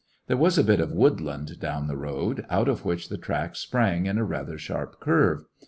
[0.25, 4.07] There was a bit of woodland down the road, out of which the tracks sprang
[4.07, 5.45] in a rather sharp curve.